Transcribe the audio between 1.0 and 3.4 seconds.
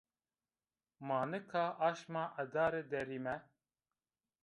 Ma nika aşma adare der îme